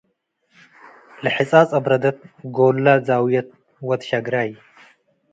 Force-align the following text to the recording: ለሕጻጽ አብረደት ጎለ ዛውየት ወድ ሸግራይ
ለሕጻጽ 1.23 1.69
አብረደት 1.77 2.17
ጎለ 2.55 2.85
ዛውየት 3.07 3.49
ወድ 3.87 4.01
ሸግራይ 4.09 4.49